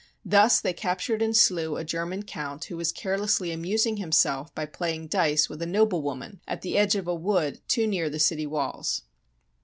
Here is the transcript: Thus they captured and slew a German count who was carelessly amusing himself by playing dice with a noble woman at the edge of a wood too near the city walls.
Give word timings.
Thus 0.25 0.59
they 0.59 0.73
captured 0.73 1.21
and 1.21 1.37
slew 1.37 1.75
a 1.77 1.83
German 1.83 2.23
count 2.23 2.65
who 2.65 2.77
was 2.77 2.91
carelessly 2.91 3.51
amusing 3.51 3.97
himself 3.97 4.51
by 4.55 4.65
playing 4.65 5.09
dice 5.09 5.47
with 5.47 5.61
a 5.61 5.67
noble 5.67 6.01
woman 6.01 6.41
at 6.47 6.63
the 6.63 6.75
edge 6.75 6.95
of 6.95 7.07
a 7.07 7.13
wood 7.13 7.61
too 7.67 7.85
near 7.85 8.09
the 8.09 8.17
city 8.17 8.47
walls. 8.47 9.03